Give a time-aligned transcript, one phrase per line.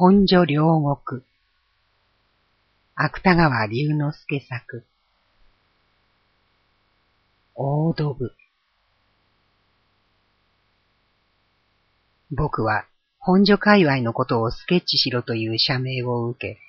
[0.00, 1.24] 本所両国。
[2.94, 4.84] 芥川龍之介作。
[7.56, 8.32] 大土部。
[12.30, 12.86] 僕は
[13.18, 16.60] 本所界隈のことをスケッチしろという社名を受け、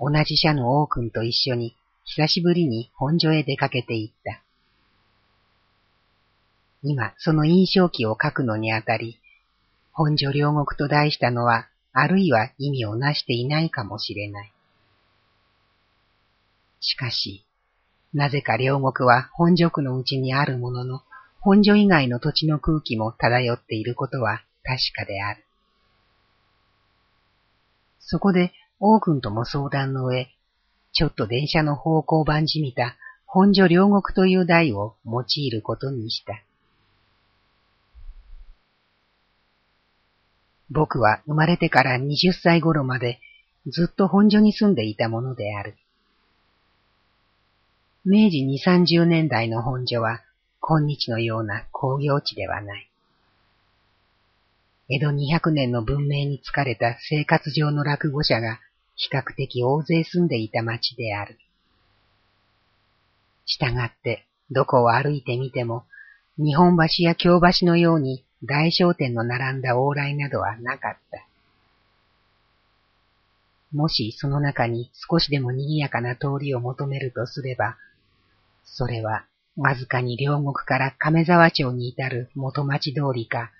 [0.00, 4.42] 同じ社の王君と一緒に久しぶりに本所へ出かけて行った。
[6.82, 9.20] 今、その印象記を書くのにあたり、
[9.92, 14.52] 本所両国と題したのは、あるいは意味をなしていないかもしれない。
[16.80, 17.46] しかし、
[18.12, 21.02] なぜか両国は本所区のうちにあるものの、
[21.40, 25.44] 本所以外の土地の空気も漂っていることは確かである。
[28.00, 30.28] そこで王君とも相談の上、
[30.92, 36.42] ちょっと電車の方向版じみた本所両国という題を用いることにした。
[40.70, 43.20] 僕は生まれてから20歳頃まで
[43.66, 45.76] ずっと本所に住んでいたものである。
[48.04, 50.20] 明治2、30年代の本所は
[50.60, 52.88] 今日のような工業地ではない。
[54.90, 58.60] 江戸200年の文明に疲れた生活上の落語者が
[58.96, 61.38] 比較的大勢住んでいた町である。
[63.46, 65.84] したがって、どこを歩いてみても、
[66.36, 71.26] 日本橋や京橋のように大商店の並んだ往来などはなかった。
[73.72, 77.76] もしその中に少しでも賑やかな通りを求めるとすれば、
[78.64, 79.24] それは
[79.56, 83.50] わずかに両国から亀沢町に至る元町通りか、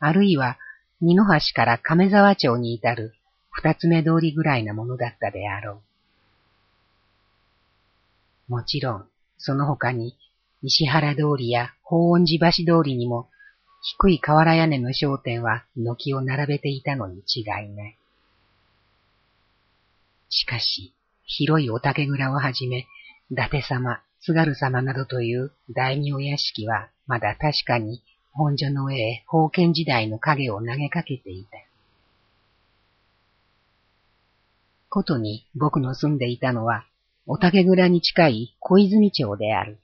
[0.00, 0.58] あるいは
[1.00, 3.14] 二の橋から亀沢町に至る
[3.50, 5.82] 二つ目通りぐらいなものだったであろ
[8.48, 8.52] う。
[8.52, 10.16] もちろん、その他に、
[10.62, 13.28] 石原通りや法恩寺橋通りにも、
[13.82, 17.98] 低い瓦屋根の商店は軒を並べていたのに違いない。
[20.28, 20.94] しかし、
[21.24, 22.86] 広いお竹蔵をはじめ、
[23.30, 31.58] 伊達様、津軽様などという大名屋敷は、まだ確かに本所の上へ封建時代の影を投げかけていた。
[34.88, 36.86] ことに僕の住んでいたのは、
[37.26, 39.78] お竹蔵に近い小泉町である。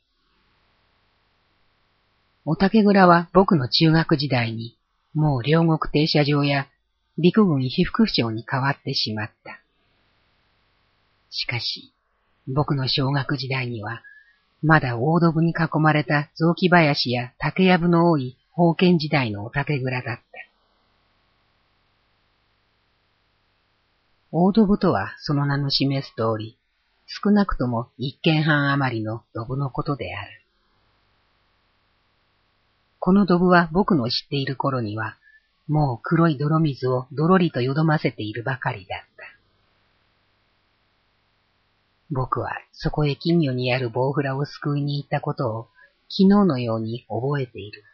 [2.50, 4.74] お竹蔵は僕の中学時代に、
[5.12, 6.66] もう両国停車場や
[7.18, 9.60] 陸軍被服省に変わってしまった。
[11.28, 11.92] しかし、
[12.46, 14.02] 僕の小学時代には、
[14.62, 20.22] まだ大道部に囲まれた雑木林や竹やぶの多い封建時代のお竹蔵だった。
[24.32, 26.56] 大土部とはその名の示す通り、
[27.04, 30.37] 少なくとも一軒半余りの土部のことである。
[32.98, 35.16] この土部は僕の知っている頃には、
[35.68, 39.08] もう黒い泥水をどろりとよどませているばかりだった。
[42.10, 45.68] 僕はそこへ金魚にある棒フラを救いに行ったことを
[46.08, 47.84] 昨日のように覚えている。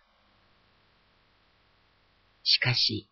[2.45, 3.09] しかし、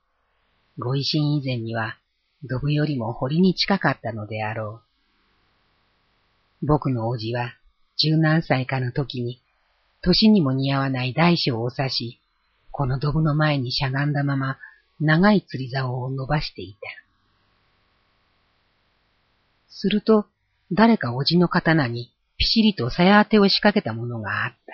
[0.79, 1.99] ご維新以前には
[2.45, 4.81] ドブよりも堀に近かったのであろ
[6.63, 6.67] う。
[6.67, 7.55] 僕の叔父は
[7.97, 9.41] 十何歳かの時に、
[10.03, 12.21] 年にも似合わない大小を指し、
[12.73, 14.59] このドブの前にしゃがんだまま
[15.01, 16.81] 長い釣り竿を伸ばしていた。
[19.69, 20.27] すると、
[20.73, 24.73] 誰か叔父の刀にピシリと鞘当てを仕掛けたものがあった。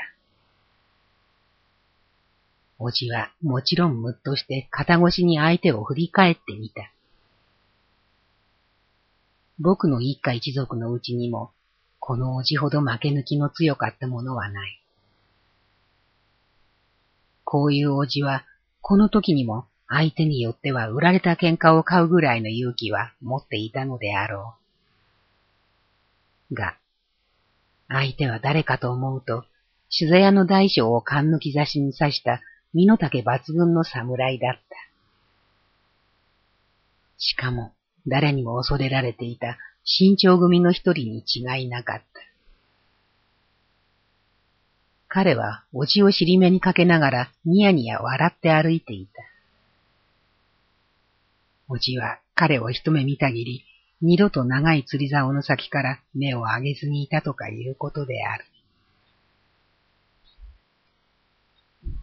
[2.78, 6.90] 叔父はもちろんむっとして肩越しに相手を振り返ってみた。
[9.58, 11.50] 僕の一家一族のうちにも、
[11.98, 14.80] このおじほど負け抜きの強かったものはない。
[17.50, 18.44] こういうおじは、
[18.82, 24.54] この時にも相手によっては売られた喧嘩を買うぐらいの勇気は持っていたのであろ
[26.50, 26.54] う。
[26.54, 26.76] が、
[27.88, 29.46] 相手は誰かと思うと、
[29.98, 32.42] 取材屋の大将を勘抜き差しに刺した
[32.74, 34.76] 身の丈抜群の侍だった。
[37.16, 37.72] しかも、
[38.06, 39.56] 誰にも恐れられていた
[39.86, 42.17] 身長組の一人に違いなかった。
[45.08, 49.22] 彼は、おじを尻目にかけながら、ニヤニヤ笑って歩いていた。
[51.68, 53.64] おじは、彼を一目見たぎり、
[54.00, 58.44] 二度と長い釣り竿の先から目を上げずにいたとかいうことである。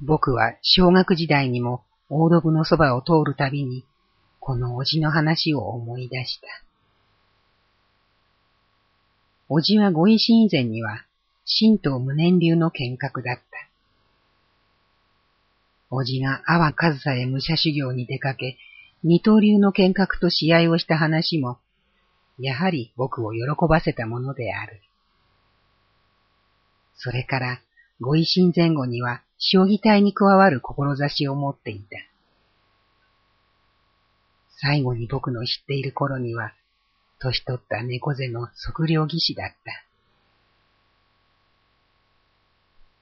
[0.01, 3.85] 僕は小学時代にも大道具のそばを通るたびに
[4.39, 6.47] このおじの話を思い出した。
[9.47, 11.05] おじはご維新以前には、
[11.47, 13.41] 神道無念流の見学だった。
[15.91, 18.57] おじが阿波上総へ武者修行に出かけ、
[19.03, 21.59] 二刀流の見学と試合をした話も、
[22.39, 23.39] やはり僕を喜
[23.69, 24.81] ばせたものである。
[26.95, 27.61] それから、
[28.01, 31.97] ご維新前後には、将棋隊に加わる志を持っていた。
[34.49, 36.53] 最後に僕の知っている頃には、
[37.19, 39.84] 年取った猫背の測量技師だった。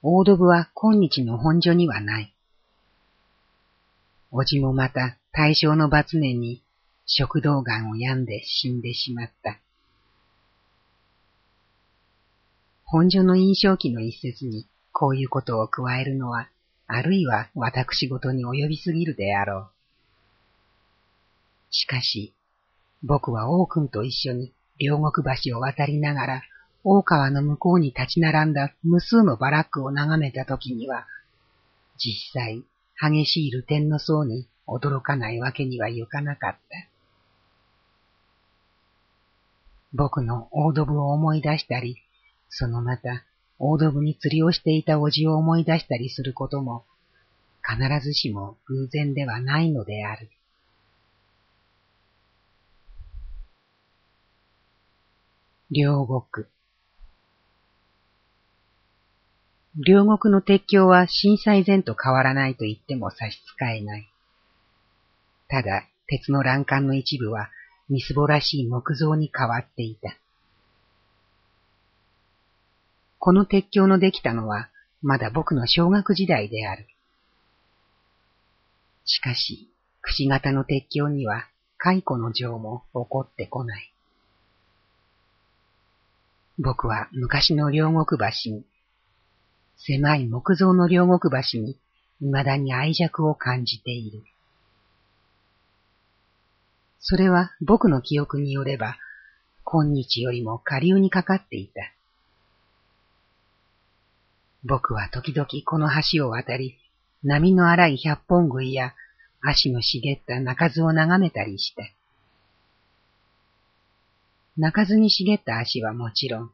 [0.06, 2.34] 大道具は今日の本所にはない。
[4.30, 6.62] おじもまた大正の罰年に
[7.06, 9.58] 食道癌を病んで死んでしまった。
[12.84, 16.50] 本所の印象記の一節にこういうことを加えるのは、
[16.86, 19.70] あるいは私事に及びすぎるであろう。
[21.70, 22.34] しかし、
[23.02, 26.42] 僕は王君と一緒に両国橋を渡りながら、
[26.86, 31.06] 大川の向こうに立ち並んだ無数のバラックを眺めたときには、
[31.96, 32.62] 実際、
[33.00, 36.58] 激しい流天の層に驚かないわけにはいかなかった。
[39.94, 41.96] 僕の大道具を思い出したり、
[42.50, 43.24] そのまた、
[43.58, 46.84] 大道具に釣りをしていたおじを思い出したりすることも、
[47.62, 50.28] 必ずしも偶然ではないのである。
[55.70, 56.46] 両国。
[59.86, 64.08] 両国の鉄橋は震災前と変わらないと言っても差し支えない。
[65.48, 67.50] ただ、鉄の欄干の一部は
[67.90, 70.16] みすぼらしい木造に変わっていた。
[73.18, 74.70] この鉄橋のできたのは、
[75.02, 76.86] まだ僕の小学時代である。
[79.04, 79.68] しかし、
[80.00, 81.46] くし形の鉄橋には、
[81.78, 83.92] 蚕の情も起こってこない。
[86.58, 88.64] 僕は昔の両国橋に、
[89.86, 91.76] 狭い木造の両国橋に、
[92.20, 94.22] 未だに愛着を感じている。
[97.00, 98.96] それは僕の記憶によれば、
[99.62, 101.92] 今日よりも下流にかかっていた。
[104.64, 106.78] 僕は時々この橋を渡り、
[107.22, 108.94] 波の荒い百本食いや
[109.42, 111.82] 足の茂った中津を眺めたりした。
[114.56, 116.50] 泣かずに茂った足はもちろん、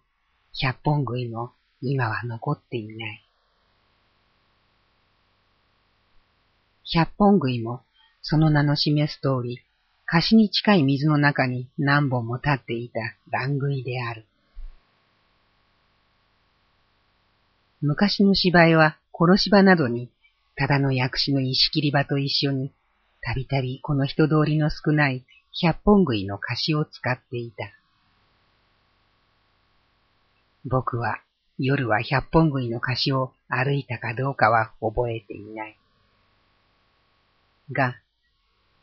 [0.53, 3.25] 百本食いも今は残っていない。
[6.93, 7.83] 百本食いも、
[8.21, 9.61] その名の示す通り、
[10.05, 13.01] 河岸に近い水の中に何本も立っていた
[13.31, 14.27] 乱食いである。
[17.81, 20.11] 昔の芝居は殺し場などに、
[20.57, 22.73] ただの薬師の石切り場と一緒に、
[23.23, 25.25] たびたびこの人通りの少ない
[25.63, 27.71] 百本食いの菓子を使っていた。
[30.67, 31.21] 僕は
[31.63, 35.77] 夜は百本食いの菓子を歩いたかどうかは覚えていない。
[37.71, 37.97] が、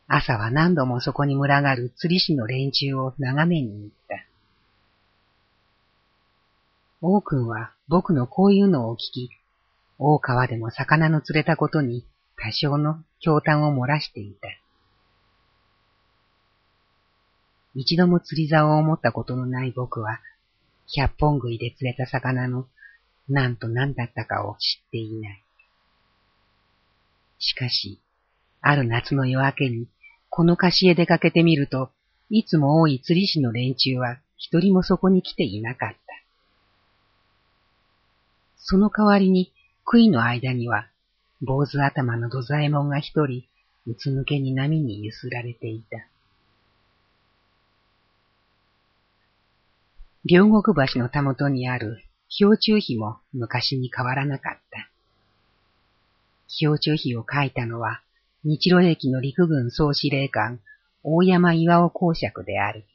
[0.08, 4.24] 朝は何度もそこに群がる釣り師の連中を眺めに行った。
[7.02, 9.32] 王君は僕のこういうのを聞き、
[9.98, 12.06] 大川でも魚の釣れたことに
[12.38, 14.50] 多少の驚嘆を漏らしていた。
[17.74, 20.20] 一度も釣り竿を持ったことのない僕は、
[20.96, 22.68] 百本食いで釣れた魚の
[23.30, 25.44] 何と何だったかを知っていない。
[27.40, 28.00] しかし、
[28.62, 29.88] ある夏の夜明けに、
[30.30, 31.92] この貸しへ出かけてみると、
[32.30, 35.98] いつも多い釣り師の連中は一人もそこに来ていなかった。
[38.58, 39.54] その代わりに、
[39.86, 40.88] 杭の間には、
[41.42, 43.44] 坊主頭の土左衛門が一人、
[43.86, 46.06] うつむけに波に揺すられていた。
[50.26, 52.04] 両国橋のたもとにある
[52.40, 54.90] 氷柱碑も昔に変わらなかった。
[56.60, 58.02] 氷柱碑を書いたのは、
[58.44, 60.60] 日露駅の陸軍総司令官、
[61.04, 62.86] 大山岩尾公爵である。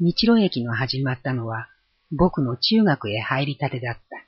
[0.00, 1.68] 日露駅の始まったのは、
[2.10, 4.24] 僕の中学へ入りたてだった。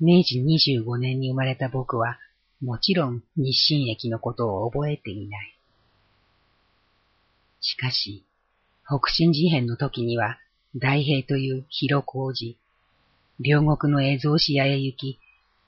[0.00, 2.18] 明治25年に生まれた僕は、
[2.62, 5.59] もちろん日清駅のことを覚えていない。
[7.60, 8.24] しかし、
[8.86, 10.38] 北進事変の時には、
[10.76, 12.56] 大平という広小路、
[13.38, 15.18] 両国の映像市屋へ行き、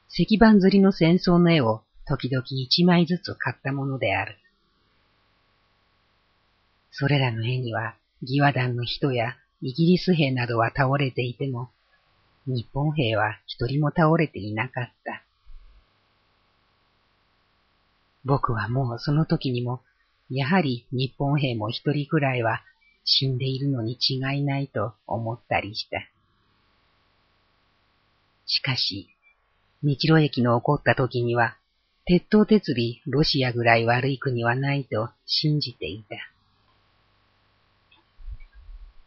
[0.08, 4.36] 石板釣りの戦争の絵を時々一枚ずつ買ったものである。
[6.90, 11.70] それらの絵には、義和団の人やイギリス兵などは倒れていても、
[12.46, 15.22] 日本兵は一人も倒れていなかった。
[18.24, 19.82] 僕はもうその時にも
[20.34, 22.62] やはり日本兵も一人くらいは
[23.04, 25.98] 死んでいるのに違いないと思ったりした。
[28.46, 29.08] しかし、
[29.82, 31.56] 日露駅の起こった時には、
[32.06, 32.74] 鉄頭鉄尾
[33.06, 36.16] ロシアぐらい悪い国はないと信じていた。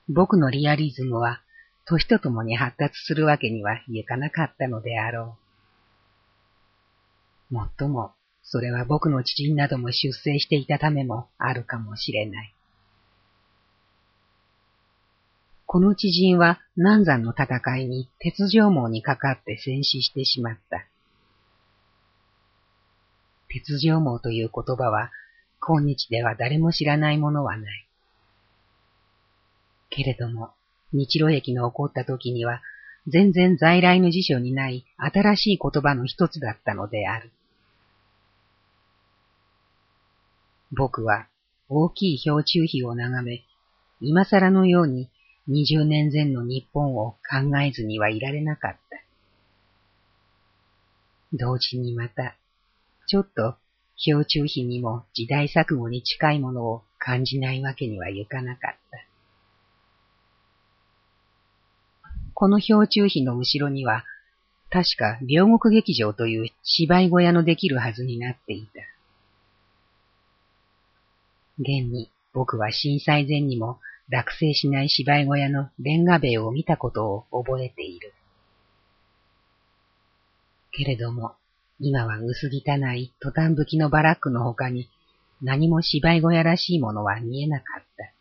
[0.07, 1.41] 僕のリアリズムは
[1.85, 5.35] 年とともに発達するわけにはいかなかったのであろ
[7.51, 7.53] う。
[7.53, 8.14] もっとも、
[8.47, 12.53] それは僕の知人なども出征していたためもあるかもしれない。
[15.65, 20.85] この知人は南山の戦いに鉄条網にかかって戦死してしまった。
[23.49, 25.11] 鉄条網という言葉は
[25.59, 27.87] 今日では誰も知らないものはない。
[29.89, 30.51] けれども、
[30.93, 32.61] 日露駅の起こった時には
[33.07, 37.31] 全然在来の辞書にない新しい言葉の一つだったのである。
[40.75, 41.27] 僕は
[41.69, 43.43] 大きい氷柱碑を眺め、
[44.01, 45.09] 今更のように
[45.47, 48.97] 二十年前の日本を考えずにはいられなかった。
[51.33, 52.35] 同時にまた、
[53.07, 53.55] ちょっと
[54.03, 58.99] 氷柱碑にも時代錯誤に近いものを感じないわけにはいかなかった。
[62.33, 64.03] この氷柱碑の後ろには、
[64.69, 68.94] 確か両国劇場という芝居小屋のできるはずになっていた。
[71.59, 78.13] 現に僕は震災前にも落成しない芝居小屋のレンガ塀を見たことを覚えている。
[80.71, 81.35] けれども、
[81.79, 84.89] 今は薄汚いトタン吹きのバラックの他に
[85.41, 88.11] 何も芝居小屋らしいものは見えなかった。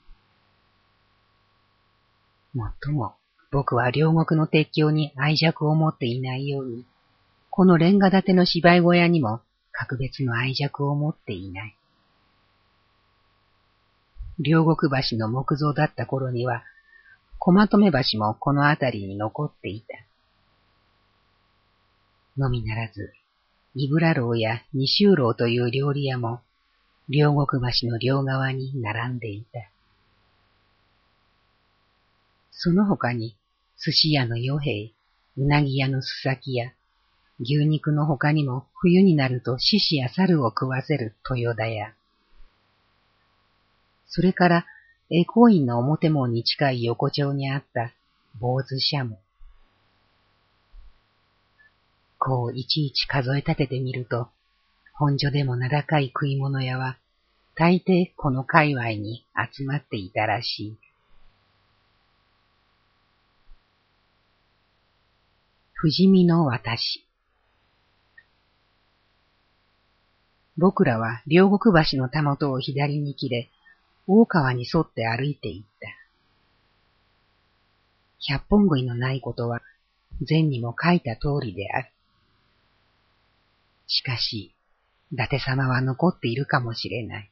[2.55, 3.15] もっとも、
[3.51, 6.85] 僕は両国の鉄橋に愛着を持っていないように、
[7.51, 9.41] このレンガ建ての芝居小屋にも
[9.73, 11.77] 格別の愛着を持っていない。
[14.39, 16.65] 両国橋の木造だった頃には、
[17.39, 19.99] 駒止橋もこの辺りに残っていた。
[22.37, 23.13] のみならず、
[23.77, 26.41] イブラ楼や西州楼という料理屋も、
[27.09, 29.69] 両国橋の両側に並んでいた。
[32.51, 33.37] その他に、
[33.79, 34.93] 寿司屋の与兵、
[35.37, 36.73] うなぎ屋のすさき屋、
[37.41, 41.95] 牛肉の他にも冬になると獅子や猿を食わせる豊田屋、
[44.07, 44.67] それから、
[45.11, 47.93] 栄光院の表門に近い横丁にあった
[48.41, 49.19] 坊主シャム。
[52.19, 54.29] こういちいち数え立ててみると、
[54.95, 56.97] 本所でも名高い食い物屋は、
[57.55, 60.77] 大抵この界隈に集まっていたらしい。
[65.75, 67.05] 不死身の私。
[70.57, 73.51] 僕らは両国橋のたもとを左に切れ、
[74.07, 75.89] 大川に沿って歩いていった。
[78.27, 79.61] 百本食いのないことは
[80.29, 81.91] 前にも書いた通りである。
[83.87, 84.55] しかし、
[85.13, 87.31] 伊達様は残っているかもしれない。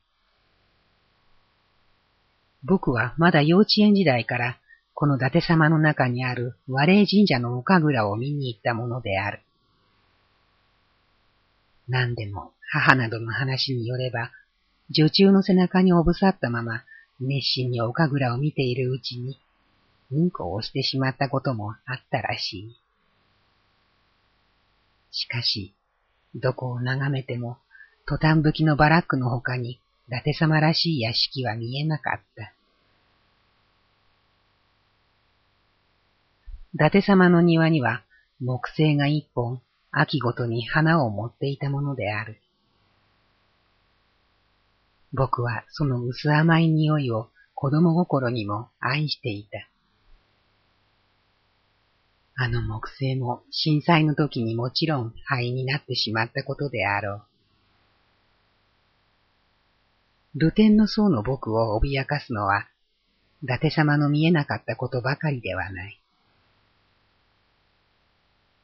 [2.64, 4.58] 僕はまだ幼稚園時代から
[4.94, 9.40] この伊達様の中にある和霊神社の岡倉を見に行ったものである。
[11.88, 14.30] 何でも母などの話によれば、
[14.92, 16.84] 女中の背中におぶさったまま、
[17.18, 19.38] 熱心に岡倉を見ているうちに、
[20.10, 22.76] うんこをしてしまったこともあったらしい。
[25.10, 25.72] しかし、
[26.34, 27.56] どこを眺めても、
[28.06, 32.52] トタン吹きのバラックの他に、伊達様らしい屋敷は見えなかった。
[36.74, 38.02] 伊達様の庭には、
[38.40, 42.38] 木星が一本、秋ごとに花を持っていたものである。
[45.12, 49.68] 僕はその薄甘い匂いを子供心にも愛していた。
[52.34, 57.22] あの木星も震災の時にもちろん灰になってしまったことであろう。
[60.38, 62.66] 露天の層の僕を脅かすのは、
[63.42, 66.00] 伊達様の見えなかったことばかりではない。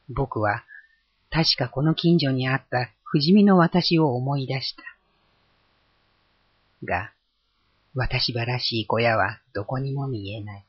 [0.09, 0.63] 僕は、
[1.29, 4.83] 確かこの近所にあった不死身の私を思い出した。
[6.83, 7.11] が、
[7.95, 10.65] 私ばらしい小屋はどこにも見えない。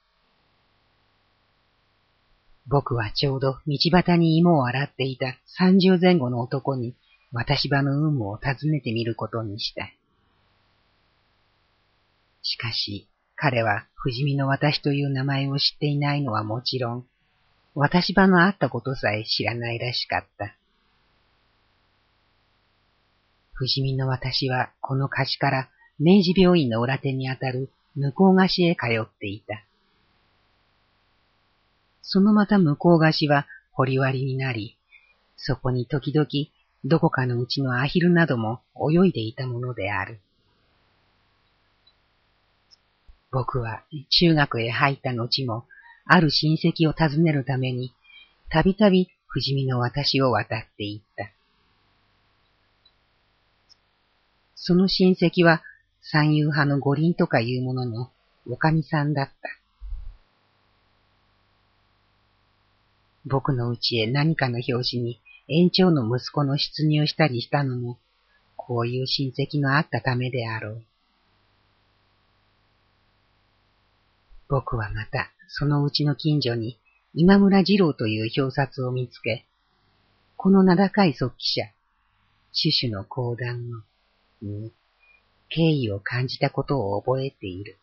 [2.67, 6.95] 僕はちょうど道端に芋を洗っていた三十前後の男に
[7.33, 9.91] 私場の有無を尋ねてみることにした。
[12.43, 17.07] しかし、彼は不死身の私という名前を知っていないのはもちろん、
[17.75, 20.55] 私場のあったことさえ知らないらしかった。
[23.53, 25.69] 不死身の私はこの歌詞から
[26.01, 29.63] 明治病院の裏手にあたる向こう菓子へ通っていた。
[32.01, 34.79] そのまた向こう菓子は掘り割りになり、
[35.37, 36.27] そこに時々
[36.85, 40.21] どこかのうちのアヒルなども泳いでいたものである。
[43.31, 45.67] 僕は中学へ入った後も、
[46.05, 47.93] ある親戚を訪ねるために、
[48.49, 51.31] たびたび不死身の私を渡っていった。
[54.57, 55.63] その親戚は
[56.03, 58.11] 三遊派の五輪とかいうものの
[58.49, 59.33] おかみさんだった。
[63.27, 67.99] 僕の家へ何かの表紙に園長の息子の出入したりしたのも、
[68.57, 70.83] こういう親戚のあったためであろう。
[74.49, 76.79] 僕はまた、そのうちの近所に、
[77.15, 79.45] 今村二郎という表札を見つけ、
[80.37, 81.67] この名高い速記者、
[82.53, 83.83] 種々の講談の、
[84.43, 84.73] に、
[85.51, 87.77] 敬意を感じたことを覚えている。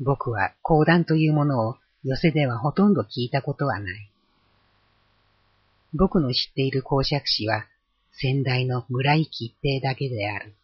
[0.00, 4.10] 僕は講談というものを寄せではほとんど聞いたことはない。
[5.92, 7.66] 僕の知っている公爵士は
[8.12, 10.54] 先代の村井吉平だけである。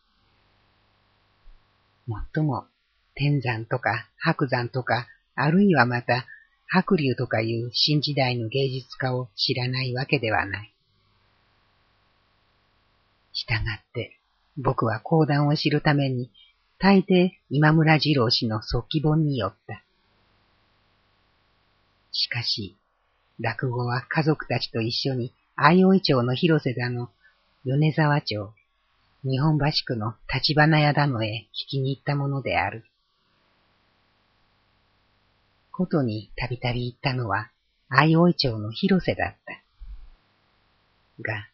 [2.07, 2.67] もっとも
[3.15, 6.27] 天山とか白山とか、あるいはまた
[6.69, 10.76] 白龍とかいう新時代の芸術家を知らないわけではない。
[13.47, 14.19] したがって、
[14.57, 16.31] 僕は講談を知るために、
[16.79, 19.83] 大抵今村二郎氏の即記本によった。
[22.11, 22.77] しかし、
[23.39, 27.09] 落語は家族たちと一緒に相生町の広瀬だの、
[27.65, 28.53] 米沢町、
[29.23, 32.85] 日本橋区の立花屋だのへ聞きに行ったものである。
[35.71, 37.51] ことにたびたび行ったのは、
[37.91, 39.63] 相生町の広瀬だった。
[41.23, 41.49] が、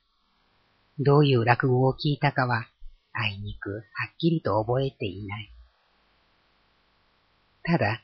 [0.99, 2.67] どういう落語を聞いたかは、
[3.13, 3.79] あいにくは
[4.13, 5.51] っきりと覚えていない。
[7.65, 8.03] ただ、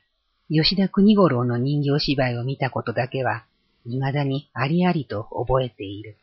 [0.50, 3.44] 吉田国五郎の人形芝居を見たことだけは、
[3.84, 6.16] 未だにありありと覚えている。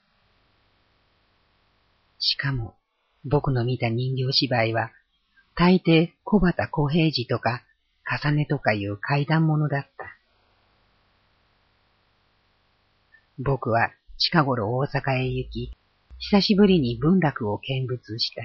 [2.19, 2.75] しかも、
[3.23, 4.91] 僕の見た人形芝居は、
[5.56, 7.63] 大抵小畑小平次とか
[8.23, 10.17] 重ねとかいう階段物だった。
[13.39, 15.71] 僕は近頃大阪へ行き、
[16.17, 18.41] 久しぶりに文楽を見物した。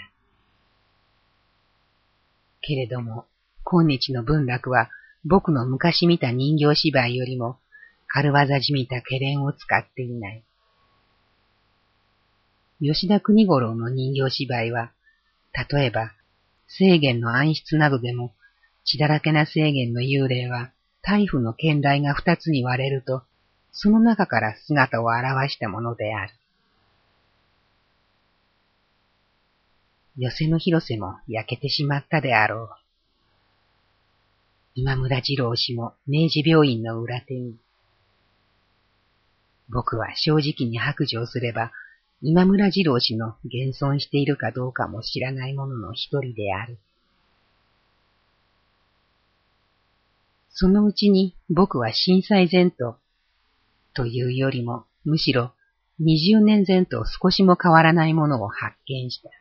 [2.60, 3.26] けれども、
[3.64, 4.90] 今日の文楽は
[5.24, 7.58] 僕の昔見た人形芝居よりも
[8.08, 10.42] 軽業じみたけれんを使っていない。
[12.82, 14.90] 吉田国五郎の人形芝居は、
[15.70, 16.12] 例えば、
[16.66, 18.32] 制限の暗室などでも
[18.84, 20.70] 血だらけな制限の幽霊は、
[21.02, 23.22] 大夫の剣台が二つに割れると、
[23.72, 26.32] その中から姿を現したものである。
[30.20, 32.68] 寄せの広瀬も焼けてしまったであろう。
[34.74, 37.56] 今村二郎氏も明治病院の裏手に。
[39.70, 41.72] 僕は正直に白状すれば、
[42.20, 46.76] 今村二郎氏の現存しているかどうかも知らない者の一人である。
[50.50, 52.98] そのうちに僕は震災前と、
[53.94, 55.54] というよりも、むしろ
[56.02, 59.39] 20年前と少しも変わらないものを発見した。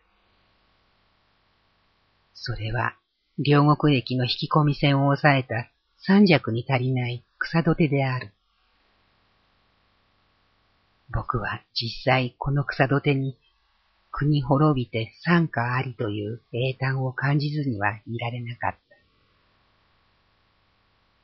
[2.41, 2.95] それは、
[3.38, 8.32] 両国駅の引き込み線を抑えた三尺に足りない草土手である。
[11.12, 13.38] 僕は実際この草土手に
[14.12, 18.95] 国滅びて参加ありという英単を感じずにはいられなかった。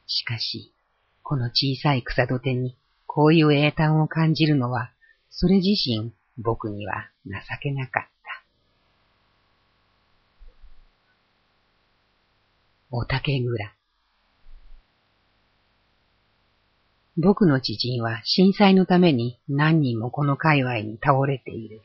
[0.07, 0.73] しかし、
[1.23, 2.75] この小さい草土手に
[3.07, 4.91] こういう英単を感じるのは、
[5.29, 8.14] それ自身僕には情けなかった。
[12.91, 13.73] お竹蔵。
[17.17, 21.81] 僕の知人は震災のために何人もこの界隈に倒れている。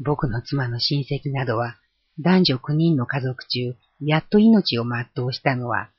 [0.00, 1.76] 僕の妻の親戚などは
[2.20, 5.90] 男女九人の家族中やっと命を全うしたのは、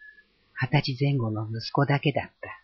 [0.60, 2.62] 二十歳前後の息子だけだった。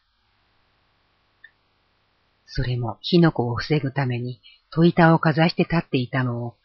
[2.47, 6.55] それも火の粉を防ぐために戸板をかざして立っていたのを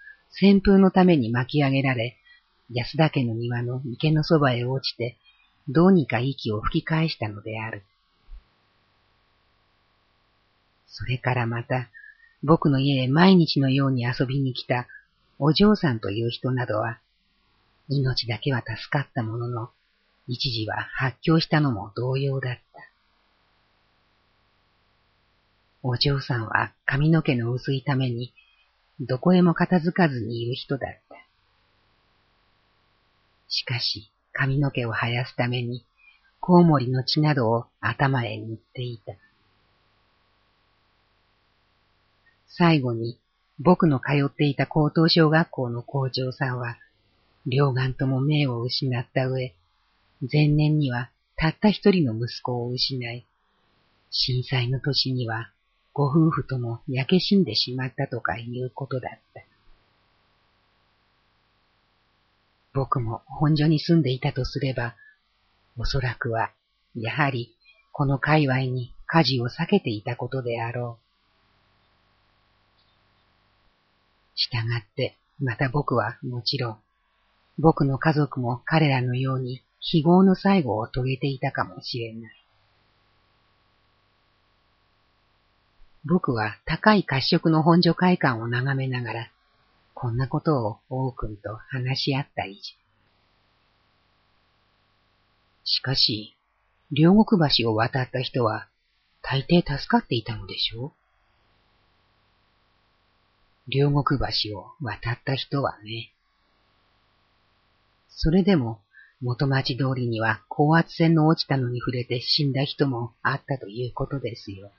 [0.40, 2.16] 旋風のために巻き上げられ、
[2.70, 5.16] 安田家の庭の池のそばへ落ちて、
[5.68, 7.82] どうにか息を吹き返したのである。
[10.86, 11.88] それからまた、
[12.42, 14.86] 僕の家へ毎日のように遊びに来た
[15.38, 16.98] お嬢さんという人などは、
[17.88, 19.70] 命だけは助かったものの、
[20.26, 22.60] 一時は発狂したのも同様だった。
[25.82, 28.32] お嬢さんは髪の毛の薄いために、
[28.98, 31.05] どこへも片付かずにいる人だった。
[33.48, 35.84] しかし、髪の毛を生やすために、
[36.40, 39.14] コウモリの血などを頭へ塗っていた。
[42.46, 43.18] 最後に
[43.58, 46.76] 僕の通っていた高等小学校の校長さんは、
[47.46, 49.54] 両眼とも目を失った上、
[50.30, 53.26] 前年にはたった一人の息子を失い、
[54.10, 55.50] 震災の年には
[55.92, 59.55] ご夫婦とも焼け死んでしまったとかいうことだった。
[62.76, 64.94] 僕も本所に住んでいたとすれば、
[65.78, 66.50] おそらくは、
[66.94, 67.56] やはり、
[67.90, 71.06] この界隈に火事を避けていたことであろう。
[74.34, 76.78] 従って、また僕はもちろん、
[77.58, 82.32] 僕の家族も彼らのように非業の最後を遂げていたかもしれない。
[86.04, 89.30] 僕は高い褐色の本所会館を眺めながら、
[89.98, 92.60] こんなことを王君と話し合ったり
[95.64, 96.36] しかし、
[96.92, 98.68] 両国橋を渡った人は、
[99.22, 100.92] 大抵助かっていたのでしょう
[103.68, 106.12] 両国橋を渡った人はね。
[108.08, 108.80] それでも、
[109.22, 114.70] 元町通りには高圧線の落ちたのに触れて死んだ人もあったということですよ。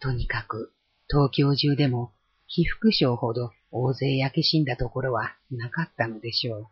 [0.00, 0.72] とにかく、
[1.08, 2.10] 東京中でも
[2.48, 6.66] 被服廠ほど大勢焼け死んだところはなかったのでしょう。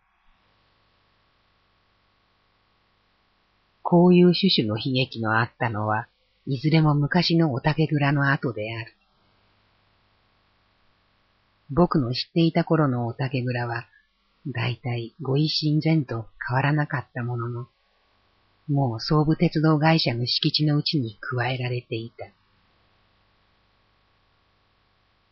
[3.82, 6.06] こういう種々の悲劇のあったのは、
[6.46, 8.94] いずれも昔のお竹蔵の後である。
[11.70, 13.86] 僕の知っていた頃のお竹蔵は、
[14.46, 17.66] だいたいご一心前と変わらなかったものの、
[18.68, 22.26] もう総武鉄道会社の敷地のうちに加えられていた。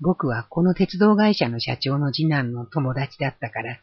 [0.01, 3.79] 僕はこの鉄道会社の社長の次男の友達だったから、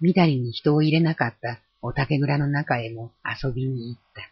[0.00, 4.22] みだりに人を入れなかったお竹蔵の中へも遊びに行った。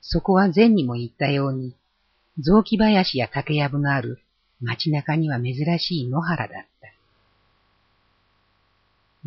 [0.00, 1.76] そこは前にも言ったように、
[2.38, 4.18] 雑木林や竹やぶのある
[4.60, 6.88] 街中には珍しい野原だった。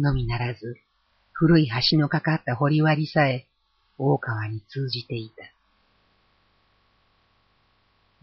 [0.02, 0.78] のみならず、
[1.34, 3.46] 古い橋のかかった堀割さえ
[3.98, 5.55] 大川に通じていた。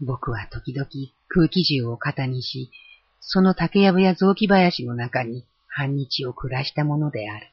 [0.05, 0.87] 僕は時々
[1.29, 2.71] 空気銃を肩にし、
[3.21, 7.47] その竹やぶや雑木林の中に半日を暮らしたものである。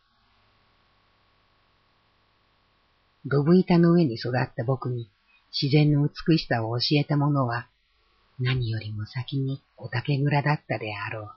[3.27, 5.09] ドブ板の上に育った僕に
[5.53, 7.69] 自然の美しさを教えたものは、
[8.41, 11.31] 何よりも先にお竹蔵だったであろう。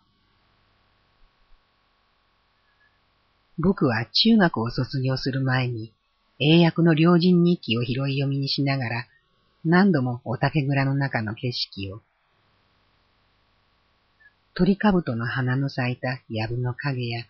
[3.59, 5.93] 僕は中学を卒業する前に、
[6.39, 9.07] 英訳の良人日記を拾い読みにしながら、
[9.65, 12.01] 何度もお竹蔵の中の景色を、
[14.53, 17.25] 鳥かぶとの花の咲いた藪の影や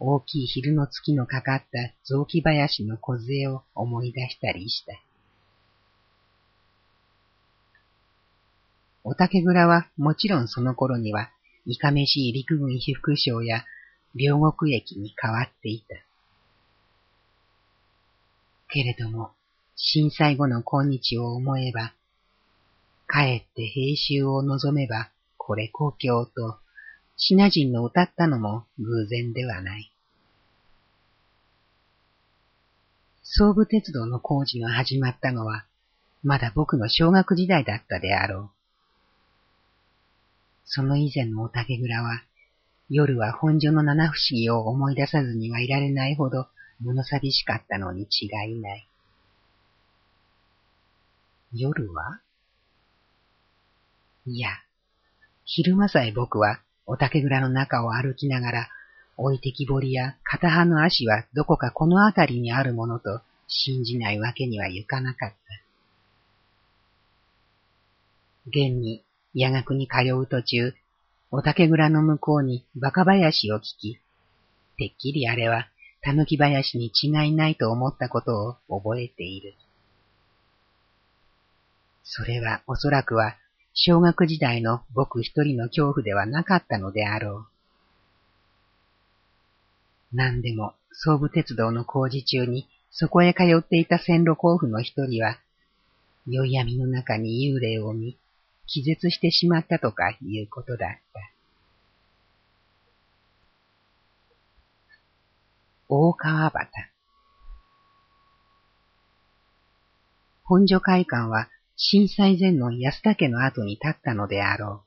[0.00, 4.94] 大きい昼の月のかかった雑木林の梢を思い出したりした。
[9.04, 11.30] お竹蔵はもちろんその頃には、
[11.66, 13.64] いかめしい陸軍被服省や
[14.14, 15.94] 両国駅に変わっていた。
[18.68, 19.30] けれども、
[19.78, 21.92] 震災後の今日を思えば、
[23.08, 26.58] 帰って兵衆を望めば、これ故郷と
[27.18, 29.92] シナ人の歌ったのも偶然ではない。
[33.22, 35.66] 総武鉄道の工事が始まったのは、
[36.22, 38.50] まだ僕の小学時代だったであろう。
[40.64, 42.22] その以前のお竹蔵は、
[42.88, 46.46] 夜は本所の七不思議を思い出さずにはいられないほど
[46.80, 48.88] 物寂しかったのに違いない。
[51.58, 52.20] 夜は？
[54.26, 54.50] いや、
[55.44, 58.68] 昼間さえ僕はお竹蔵の中を歩きながら、
[59.16, 65.36] 置いてきぼりや片刃の足はどこかこの辺りにあるものと信じないわけにはいかなかった。
[68.48, 70.74] 現に、夜学に通う途中、
[71.30, 73.98] お竹蔵の向こうに馬鹿林を聞き、
[74.76, 75.68] てっきりあれは
[76.02, 79.54] 狸林に違いないと思ったことを覚えている。
[82.08, 83.36] それはおそらくは
[83.74, 87.46] 小学時代の僕一人の恐怖ではなかったのであろ
[90.12, 90.16] う。
[90.16, 95.38] 何でも、総武鉄道の工事中にそこへ通っていた線路交付の一人は、
[96.26, 98.16] 宵闇の中に幽霊を見、
[98.66, 101.20] 気絶してしまったとかいうことだった。
[105.88, 106.66] 大川端。
[110.44, 114.82] 本所会館は震災前の安田家の後に立ったのであろ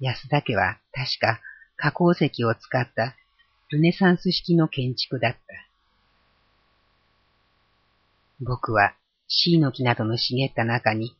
[0.00, 0.04] う。
[0.04, 1.40] 安田家は確か
[1.76, 3.14] 加工石を使った
[3.70, 5.38] ルネサンス式の建築だった。
[8.40, 8.94] 僕は
[9.28, 11.14] 椎の木などの茂った中に、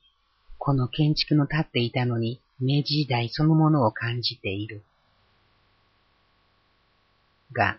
[0.59, 4.83] この建築の立っていたのに明治時代そのものを感じている。
[7.53, 7.79] が、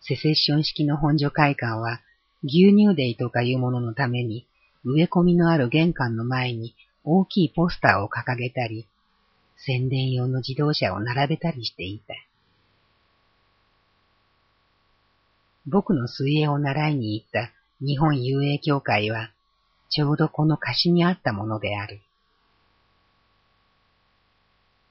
[0.00, 2.00] セセッション式の本所会館は
[2.42, 4.46] 牛乳デイとかいうもののために
[4.84, 6.74] 植え込みのある玄関の前に
[7.04, 8.86] 大きいポスターを掲げたり、
[9.56, 12.14] 宣伝用の自動車を並べたりしていた。
[15.66, 19.30] 僕の水泳を習いに行った日本遊泳協会は、
[19.90, 22.00] ちょうどこの歌詞にあったものである。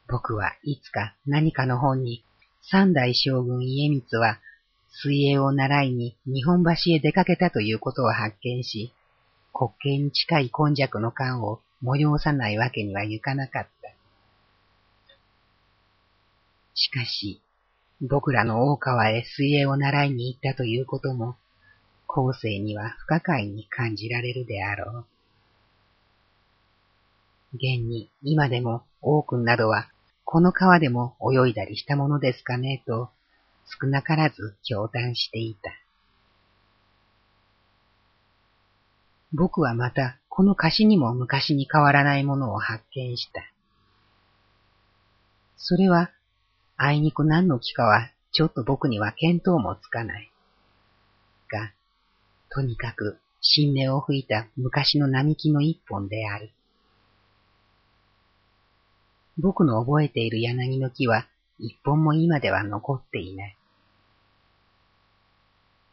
[0.08, 2.24] 僕はいつか何かの本に
[2.62, 4.40] 三代将軍家光は
[5.00, 8.94] 水泳を習いに日本橋へ出かけたということを発見し、
[9.54, 13.92] 滑稽に近い根弱の感を催さないわけにはいかなかった。
[16.74, 17.42] しかし、
[18.02, 21.36] 僕らの大川へ水泳を習いに行ったということも、
[22.08, 25.06] 後世には不可解に感じられるであろう。
[27.54, 29.90] 現に今でも王君などは
[30.26, 33.10] この川でも泳いだりしたものですかねと
[33.68, 35.72] 少なからず驚嘆していた。
[39.34, 43.42] 僕はまたこの歌詞にも昔に変わらないものを発見した。
[45.58, 46.12] それは
[46.78, 50.32] あいにく何の木かはちょっと僕には見当もつかない。
[51.52, 51.74] が、
[52.50, 56.52] とにかく新芽を吹いた昔の並木の一本である。
[59.40, 61.28] 僕の覚えている柳の木は
[61.60, 63.57] 一本も今では残っていない。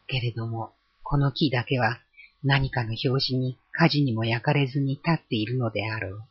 [0.07, 1.99] けれども、この木だけは
[2.43, 6.23] 何かの拍子に火事にも焼かれずに立っているのであろう。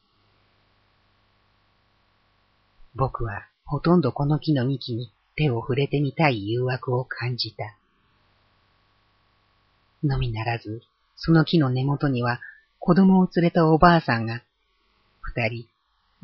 [2.94, 7.76] 僕はほとんどこの木の幹に手を触れてみたい誘惑を感じた。
[10.04, 10.82] のみならず、
[11.16, 12.40] その木の根元には
[12.78, 14.42] 子供を連れたおばあさんが、
[15.22, 15.66] 二人、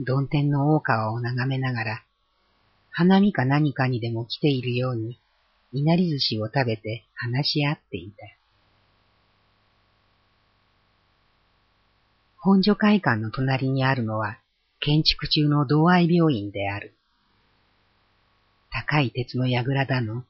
[0.04, 2.04] 曇天の大川を眺めながら、
[2.90, 5.18] 花見か何かにでも来ているように、
[5.72, 8.26] いなり寿司を食べて話し合っていた。
[12.38, 14.38] 本所会館の隣にあるのは、
[14.80, 16.94] 建築中の同愛病院である。
[18.70, 20.24] 高い鉄の櫓だの、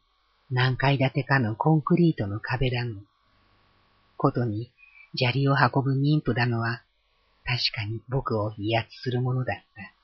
[0.50, 2.96] 何階建てかのコンクリートの壁だの、
[4.16, 4.72] ことに
[5.16, 6.82] 砂利を運ぶ妊婦だのは、
[7.44, 9.94] 確かに僕を威圧するものだった。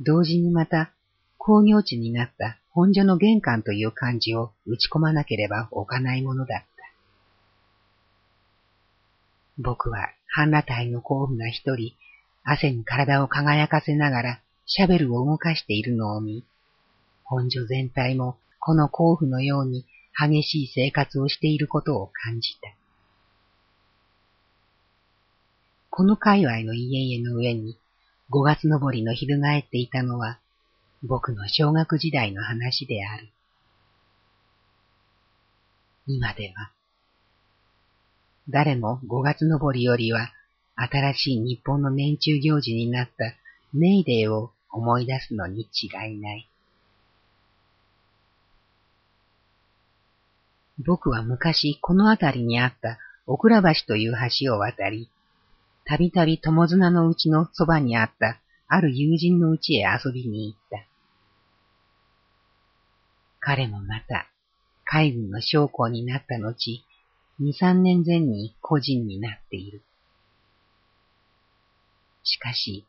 [0.00, 0.92] 同時にまた、
[1.38, 6.66] 工業地になった本所の玄関という漢字を打ち込まなければ置かないものだった。
[9.56, 11.94] 僕は半裸体の甲府が一人、
[12.44, 16.44] 汗に体を輝かせながらシャベルを動かしているのを見、
[17.24, 22.74] 本所全体もこの甲府のように激しい生活をしていることを感じた。
[25.88, 27.78] この界隈の家々の上に
[28.28, 30.40] 五月登りの翻っていたのは
[31.02, 33.28] 僕の小学時代の話である。
[36.06, 36.70] 今では、
[38.48, 40.30] 誰も五月登りよりは
[40.76, 43.34] 新しい日本の年中行事になった
[43.72, 46.48] メイデーを思い出すのに違いない。
[50.78, 55.08] 僕は昔この辺りにあったオクラ橋という橋を渡り、
[55.84, 60.84] たびたび友綱のうちのそばにあったある友人のうちへ遊びに行った。
[63.40, 64.26] 彼もまた
[64.84, 66.84] 海軍の将校になった後、
[67.38, 69.82] 二三年前に個人になっている。
[72.24, 72.84] しかし、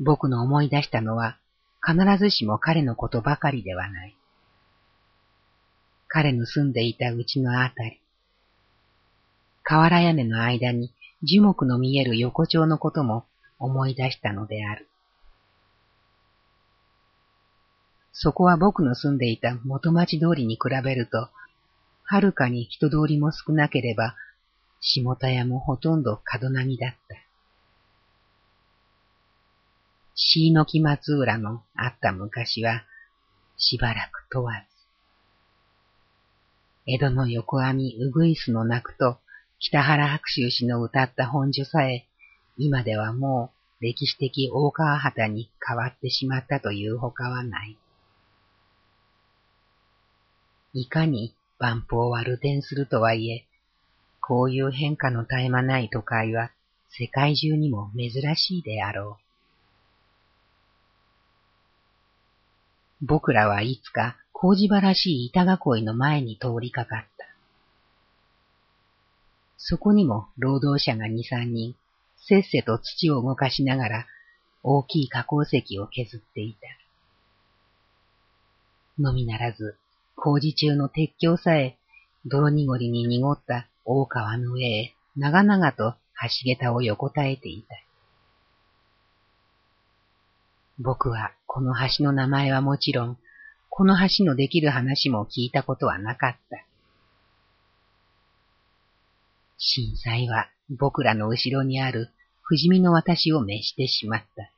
[0.00, 1.38] 僕の思い出したのは、
[1.80, 4.16] 必ずしも彼のことばかりではない。
[6.08, 8.00] 彼の住んでいたうちのあたり、
[9.62, 13.24] 瓦屋根の間に樹木の見える横丁のことも
[13.60, 14.89] 思い出したのである。
[18.22, 21.30] そこは僕の住んでいた元町通りに比べると、
[22.04, 24.14] はるかに人通りも少なければ、
[24.78, 27.16] 下田屋もほとんど角なぎだった。
[30.14, 32.84] 椎の木松浦のあった昔は、
[33.56, 34.66] しばらく問わず。
[36.86, 39.16] 江戸の横網うぐいすの泣くと、
[39.60, 42.04] 北原白秋氏の歌った本所さえ、
[42.58, 47.78] 今ではもう歴史的大川旗に変わってしまったというほかはない。
[50.72, 53.44] いかに万法は流転するとはいえ、
[54.20, 56.52] こういう変化の絶え間ない都会は
[56.88, 59.18] 世界中にも珍しいであろ
[63.02, 63.04] う。
[63.06, 67.26] 僕らはいつか工事場らしい板囲いの前に通りかかった。
[69.58, 71.74] そこにも労働者が二三人、
[72.16, 74.06] せっせと土を動かしながら
[74.62, 76.68] 大きい加工石を削っていた。
[79.02, 79.76] のみならず、
[80.22, 81.78] 工事中の鉄橋さえ、
[82.26, 87.74] 泥濁りに濁った大川の上へ長々と橋桁を横たえていた。
[90.78, 93.18] 僕はこの橋の名前はもちろん、
[93.70, 96.64] この橋のできる話も聞いたことはなかった。
[99.56, 102.10] 震災は僕らの後ろにある
[102.42, 104.50] 不死身の私を召してしまった。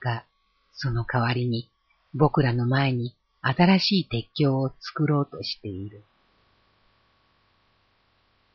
[0.00, 0.24] が、
[0.72, 1.68] その代わりに
[2.14, 6.04] 僕らの前に新しい鉄橋を作ろうとしている。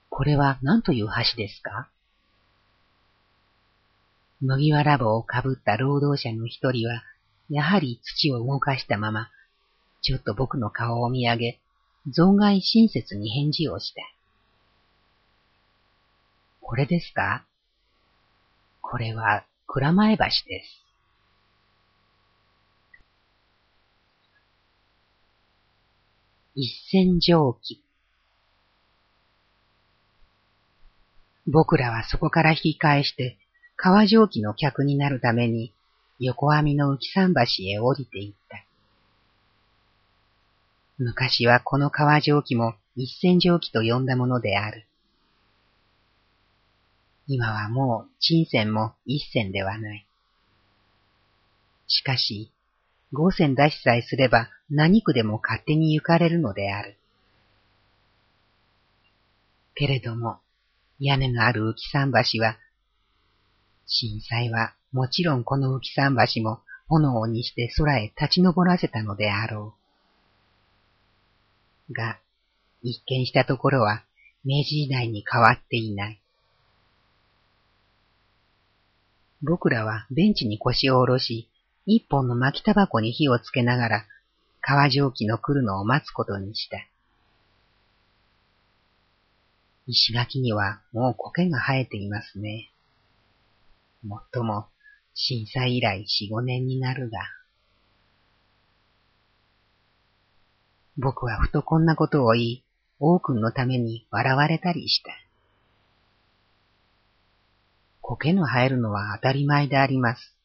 [0.10, 1.90] これは何という橋ですか？
[4.40, 7.04] 麦わら帽をかぶった労働者の一人は、
[7.50, 9.30] やはり土を動かしたまま、
[10.02, 11.60] ちょっと僕の顔を見上げ、
[12.08, 14.02] 存外親切に返事をした。
[16.62, 17.46] これですか？
[18.82, 20.30] これは蔵前橋で
[20.64, 20.87] す。
[26.60, 27.84] 一銭蒸気。
[31.46, 33.38] 僕らはそこから引き返して
[33.76, 35.72] 川蒸気の客になるために
[36.20, 38.64] 横網の浮き桟橋へ降りていった。
[40.98, 44.88] 昔はこの川蒸気も一銭蒸気と呼んだものである。
[47.28, 50.08] 今はもう陳線も一銭ではない。
[51.88, 52.52] しかし、
[53.14, 56.98] 五銭出しさえすれば何区でも勝手に行かれるのである。
[59.76, 60.40] けれども、
[61.00, 62.58] 屋根のある浮き桟橋は、
[63.86, 69.76] 震災はもちろんこの浮き桟橋も炎にして空へ立ち上らせたのであろ
[71.90, 71.94] う。
[71.94, 72.20] が、
[72.82, 74.04] 一見したところは
[74.44, 76.22] 明治時代に変わっていない。
[79.44, 81.50] 僕らはベンチに腰を下ろし、
[81.90, 84.06] 一本の巻きタバコに火をつけながら、
[84.60, 86.86] 川蒸気の来るのを待つことにした。
[89.88, 92.70] 石垣にはもう苔が生えていますね。
[94.04, 94.68] もっとも、
[95.14, 97.20] 震災以来四五年になるが。
[100.98, 102.64] 僕はふとこんなことを言い、
[103.00, 105.12] 王君のために笑われたりした。
[108.02, 110.37] 苔の生えるのは当たり前であります。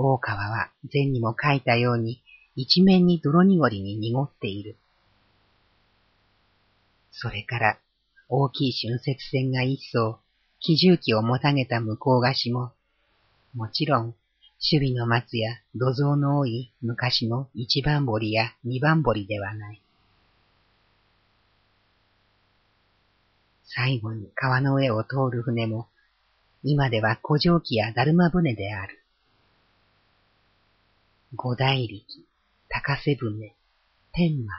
[0.00, 2.22] 大川は前にも書いたように
[2.54, 4.76] 一面に泥濁りに濁っている。
[7.10, 7.78] それから
[8.28, 10.20] 大きい春節船が一層、
[10.60, 12.70] 機重機をもたげた向こうがしも、
[13.54, 14.04] もちろん
[14.70, 19.82] 守備の松や土蔵の多い昔の一番堀や二番堀ではない。
[23.64, 25.88] 最後に川の上を通る船も、
[26.62, 28.97] 今では古城機やだるま船である。
[31.34, 32.06] 五大力、
[32.68, 33.54] 高瀬船、
[34.12, 34.54] 天馬、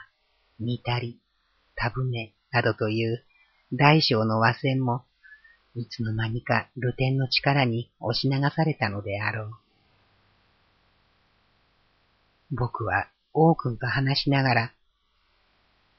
[0.59, 1.19] 三谷、
[1.75, 3.25] 田船などという
[3.73, 5.03] 大小の和船も、
[5.73, 9.51] いつの間にか露天の力に押し流されたのであろう。
[12.51, 14.73] 僕は王君と話しながら、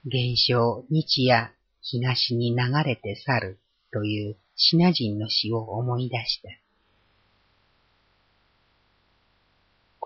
[0.04, 1.52] 現象日夜
[1.82, 3.60] 東に流れて去る
[3.92, 6.48] というシナ人の詩を思い出した。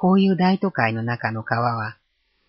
[0.05, 1.97] こういう大都会の中の川は、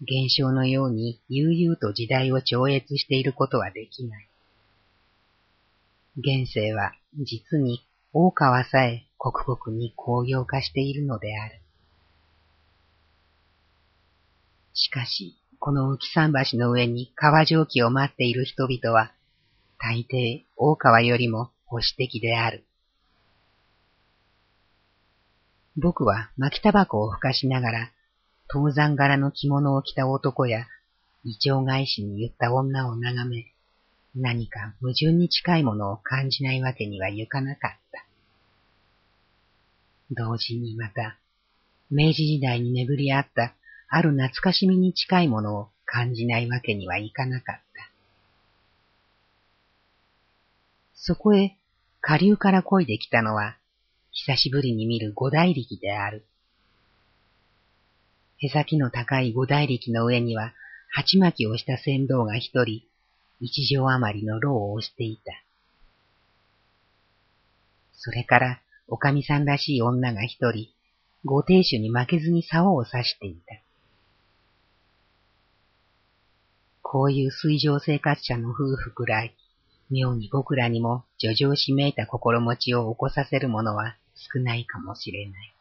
[0.02, 4.28] 現象のように悠々と時代を超越していることはできない。
[6.18, 11.62] 現世は実に大川さえ刻々に工業化しているのである。
[14.74, 19.14] しかし、この浮き桟橋の上に川蒸気を待っている人々は、
[19.80, 22.66] 大抵大川よりも保守的である。
[25.78, 27.92] 僕は巻きタバコをふかしながら、
[28.50, 30.68] 東山柄の着物を着た男や、
[31.24, 33.48] 異常返しに言った女を眺め、
[34.16, 38.06] 何か矛盾に近いものを感じないわけにはいかなかった。
[40.12, 41.18] 同時にまた、
[41.90, 43.54] 明治時代に巡り合った
[43.90, 47.92] ある懐かしみに近いものを感じないわけにはいかなかった。
[50.94, 51.58] そこへ
[52.02, 53.58] 下流から漕いできたのは、
[54.18, 56.26] 久しぶりに見る五大力である。
[58.38, 60.54] へさきの高い五大力の上には、
[60.90, 62.82] 鉢巻きをした船頭が一人、
[63.42, 65.34] 一畳余りの牢を押していた。
[67.92, 70.70] それから、おかみさんらしい女が一人、
[71.26, 73.56] ご亭主に負けずに竿を刺していた。
[76.82, 79.36] こういう水上生活者の夫婦くらい、
[79.90, 85.54] 妙に僕らにも叙情しめいた心持ちを起こさせるものは少ないかもしれない。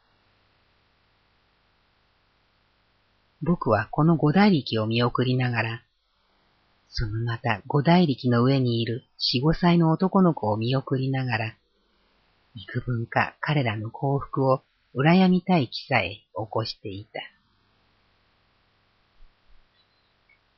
[3.43, 5.83] 僕はこの五大力を見送りながら、
[6.89, 11.55] そのまた五大力の上にいる四五歳の男の子を見送りながら、
[12.55, 14.63] 幾分か彼らの幸福を
[14.95, 17.21] 羨みたい気さえ起こしていた。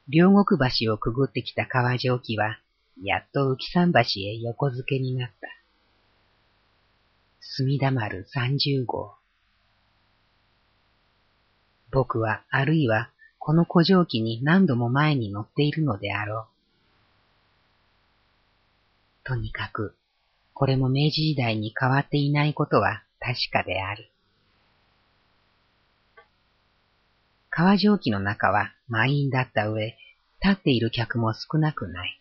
[0.09, 2.61] 両国橋をくぐってきた川蒸気は、
[3.03, 5.49] やっと浮き山橋へ横付けになった。
[7.49, 9.15] 墨田丸三十号。
[11.91, 16.47] 僕はあるいはこの古城機に何度も前に乗っているのであろう。
[19.25, 19.95] とにかく、
[20.53, 24.11] これも明治時代に変わっていないことは確かである。
[27.49, 29.97] 川蒸気の中は満員だった上、
[30.43, 32.21] 立っている客も少なくない。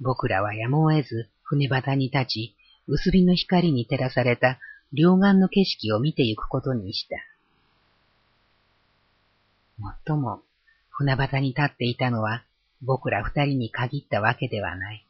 [0.00, 2.54] 僕らはやむを得ず船端に立ち、
[2.88, 4.58] 薄日の光に照らされた
[4.94, 7.16] 両岸の景色を見てゆくことにした。
[9.78, 10.40] もっとも、
[10.90, 12.42] 船端に立っていたのは
[12.82, 15.04] 僕ら二人に限ったわけではない。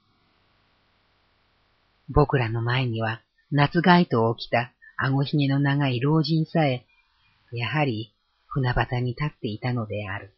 [2.10, 3.22] 僕らの前には
[3.52, 6.84] 夏街灯を着た顎ひげの長い老人さえ
[7.52, 8.12] やはり
[8.46, 10.32] 船端に立っていたのである。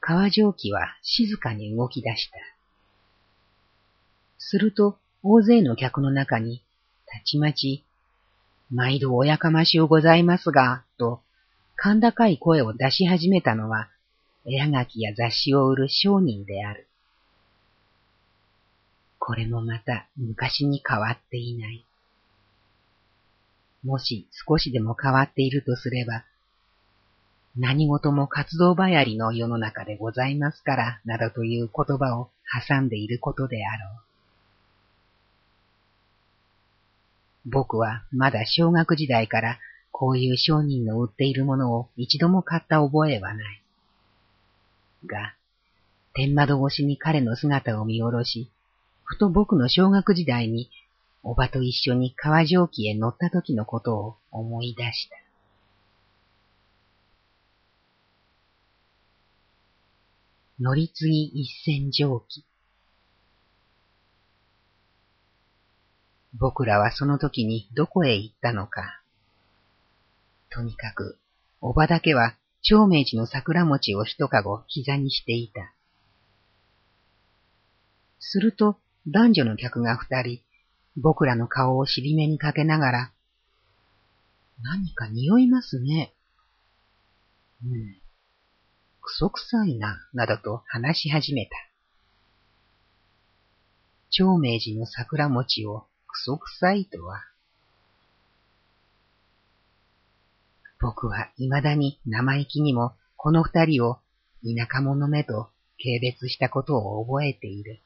[0.00, 2.38] 川蒸気は静かに動き出した。
[4.44, 6.62] すると、大勢の客の中に、
[7.06, 7.84] たちまち、
[8.70, 11.20] 毎度おやかましゅうございますが、と、
[11.80, 13.88] 甲高い声を出し始めたのは、
[14.44, 16.88] 絵はがきや雑誌を売る商人である。
[19.18, 21.84] これもまた昔に変わっていない。
[23.84, 26.24] もし少しでも変わっているとすれば、
[27.56, 32.30] 何事も活動ばやりの世の中でございますから、などという言葉を
[32.68, 34.11] 挟んでいることであろう。
[37.44, 39.58] 僕はまだ小学時代から
[39.90, 43.62] こういう商人の売っているものを一度も買った覚えはない。
[45.06, 45.34] が、
[46.14, 48.50] 天窓越しに彼の姿を見下ろし、
[49.04, 50.70] ふと僕の小学時代に
[51.22, 55.16] おばと一緒に川蒸気へ乗った時のことを思い出した。
[60.60, 62.44] 乗り継ぎ一線蒸気。
[66.34, 69.00] 僕らはその時にどこへ行ったのか。
[70.50, 71.18] とにかく、
[71.60, 75.72] おばだけは長明寺の桜餅を一かご膝にしていた。
[78.18, 80.40] すると男女の客が二人、
[80.96, 83.12] 僕らの顔を尻目にかけながら、
[84.62, 86.14] 何か匂いますね。
[87.64, 87.96] うん。
[89.00, 91.52] くそくさいな、などと話し始めた。
[94.10, 95.86] 長明寺の桜餅を
[96.22, 97.20] くそくさいとは。
[100.80, 103.98] 僕は未だに生意気にもこの二人を
[104.44, 105.50] 田舎者めと
[105.82, 107.80] 軽蔑したことを覚えている。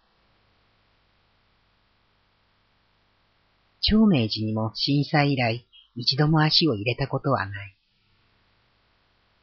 [3.81, 7.75] 長明寺にも震災以来一度も足を入れたことはない。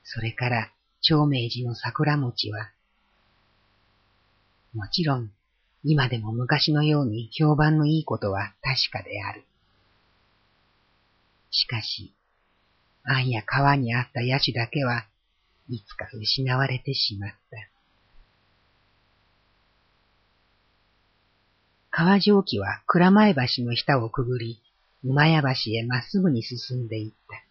[0.04, 0.72] それから
[1.02, 2.70] 長明寺の桜餅は、
[4.76, 5.32] もちろん
[5.84, 9.44] 今でも昔のように評判のいいことは確かである。
[11.52, 12.14] しかし、
[13.04, 15.06] 庵や川にあった野手だけは
[15.70, 17.36] いつか失われてしまった。
[21.92, 24.60] 川蒸気は蔵前橋の下をくぐり、
[25.04, 27.44] 馬屋橋へまっすぐに進んでいった。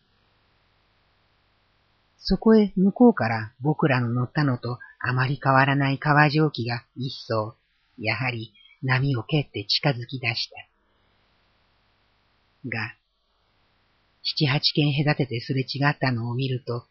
[2.18, 7.56] そこへ向こうから僕らの乗ったのとあまり変わらない川蒸気が一層、
[7.99, 10.57] やはり波を蹴って近づき出した。
[12.68, 12.95] が、
[14.22, 16.86] 七八軒隔ててすれ違ったのを見ると、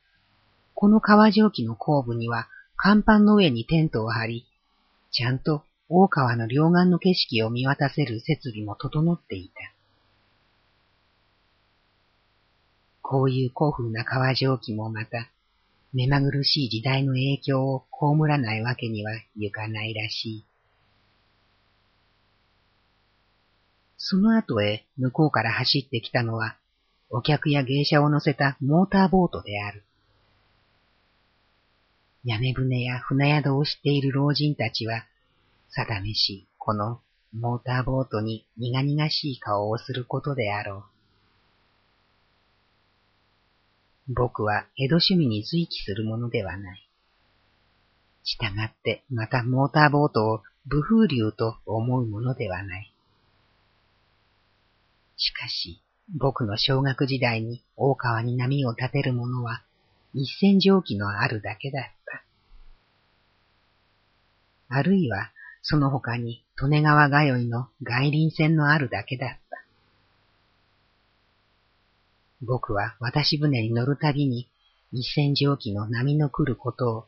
[0.73, 2.47] この川蒸気の後部には
[2.81, 4.47] 甲板の上にテントを張り、
[5.11, 9.53] ちゃんと大川の両岸の景色を見渡せる設備も整っていた。
[13.01, 15.29] こういう古風な川蒸気もまた、
[15.93, 20.45] 目まぐるしい時代の影響を被らないわけにはゆかないらしい。
[24.03, 26.57] その後へ向こうから走ってきたのは、
[27.11, 29.83] お客や芸者を乗せたモーターボートである。
[32.23, 35.05] 屋根船や船宿をしている老人たちは、
[35.69, 36.99] 定めし、この
[37.31, 40.85] モーターボートに苦々しい顔をすることであろ
[44.09, 44.13] う。
[44.13, 46.89] 僕は江戸趣味に随記するものではない。
[48.23, 52.91] 従ってまたモーターボートを武風流と思うものではない。
[55.23, 55.83] しかし、
[56.17, 59.63] 僕の小学時代に大川に波を立てるものは
[60.15, 62.23] 一線蒸気のあるだけだった。
[64.67, 69.63] あるいは、その他に利根川通いの外輪船のあるだけだった。
[72.41, 74.49] 僕は渡し船に乗るたびに
[74.91, 77.07] 一線蒸気の波の来ることを、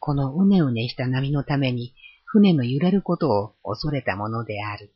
[0.00, 1.94] このうねうねした波のために
[2.24, 4.90] 船の揺れることを恐れたものである。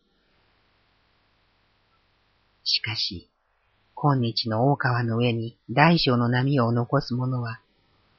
[2.65, 3.31] しかし、
[3.95, 7.61] 今日の大川の上に大小の波を残す者は、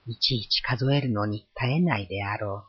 [0.08, 2.66] いちいち数えるのに絶えないであろ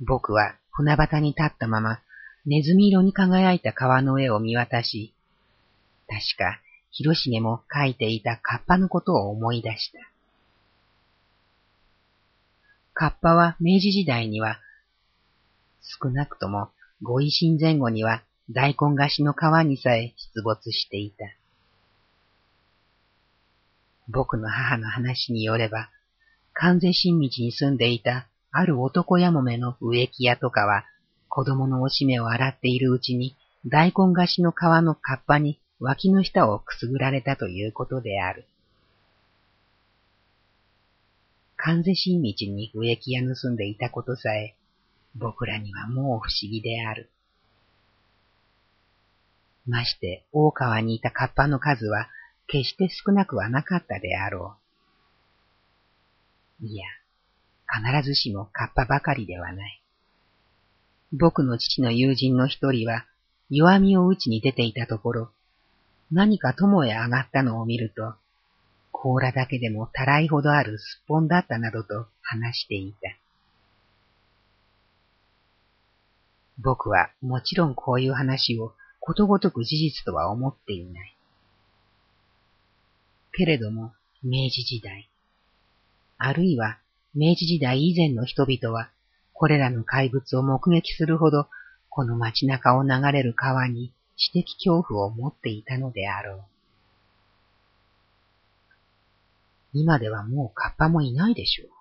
[0.00, 0.04] う。
[0.04, 2.00] 僕は船端に立ったまま、
[2.46, 5.12] ネズミ色に輝いた川の上を見渡し、
[6.06, 6.60] 確か、
[6.90, 9.98] 広重も書いていたカッパのことを思い出した。
[12.94, 14.58] カッパは明治時代には、
[15.80, 16.70] 少なくとも
[17.02, 19.36] ご維新前後には大根菓子の皮
[19.66, 21.26] にさえ出没していた。
[24.08, 25.90] 僕の母の話によれば、
[26.54, 30.84] 関西新道に住んでいたある男やもめの植木屋とかは、
[31.28, 33.36] 子供のおしめを洗っているうちに、
[33.66, 38.46] 大根菓子の皮のカッパに脇の下をくすぐられたということである。
[41.56, 44.54] 関西新道に植木屋盗んでいたことさえ、
[45.18, 47.10] 僕らにはもう不思議である。
[49.66, 52.08] まして、大川にいたカッパの数は、
[52.46, 54.56] 決して少なくはなかったであろ
[56.62, 56.66] う。
[56.66, 56.86] いや、
[57.92, 59.82] 必ずしもカッパばかりではない。
[61.12, 63.04] 僕の父の友人の一人は、
[63.50, 65.30] 弱みを打ちに出ていたところ、
[66.10, 68.14] 何か友へ上がったのを見ると、
[68.92, 73.27] 甲羅だけでもたらいほどあるすっぽんだったなどと話していた。
[76.58, 81.16] 僕はもちろんこういう話をことごとく事実とは思っていない。
[83.32, 83.92] けれども、
[84.22, 85.08] 明治時代、
[86.18, 86.78] あるいは
[87.14, 88.90] 明治時代以前の人々は、
[89.32, 91.48] これらの怪物を目撃するほど、
[91.88, 96.42] この街中を流れる川に知的恐怖を持っていたのであろう。
[99.72, 101.77] 今ではもうカッパもいないでしょう。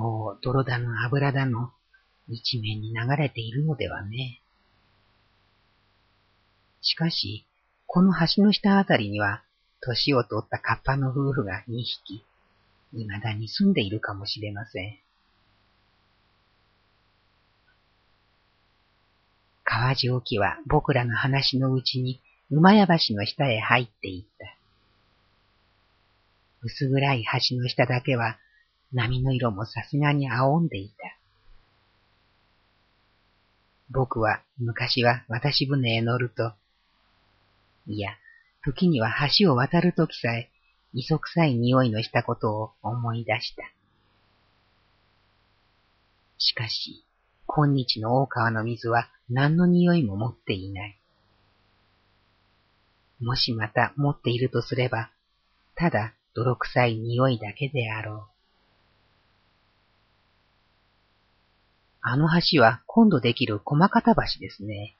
[0.00, 1.70] こう、泥だの油だの、
[2.28, 4.40] 一面に流れているのではね。
[6.80, 7.44] しかし、
[7.86, 9.42] この橋の下あたりには、
[9.82, 12.24] 年を取ったカッパの夫婦が二匹、
[12.92, 14.98] 未だに住んでいるかもしれません。
[19.64, 22.20] 川上記は僕らの話のうちに
[22.50, 24.56] 馬屋橋の下へ入っていった。
[26.62, 28.38] 薄暗い橋の下だけは
[28.92, 30.94] 波の色もさすがに青んでいた。
[33.90, 36.52] 僕は昔は渡し船へ乗ると、
[37.86, 38.12] いや、
[38.64, 40.50] 時には橋を渡るときさえ、
[40.92, 43.62] 磯臭い匂いのしたことを思い出した。
[46.38, 47.04] しかし、
[47.46, 50.98] 今日の大川の水は何の匂いも持っていない。
[53.20, 55.10] もしまた持っているとすれば、
[55.74, 58.29] ただ泥臭い匂いだけであろう。
[62.02, 64.96] あの橋は今度できる駒形橋ですね。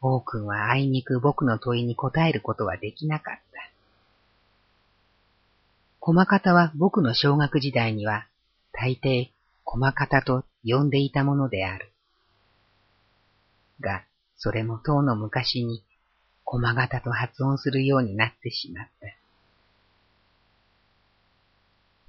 [0.00, 3.40] 王君はあいにく僕の問いに答えることはできなかった。
[6.00, 8.26] 駒形は僕の小学時代には
[8.72, 9.28] 大抵
[9.64, 11.92] 駒形と呼んでいたものである。
[13.80, 14.02] が、
[14.36, 15.84] それも当の昔に
[16.44, 19.06] 駒形と発音するようになってしまった。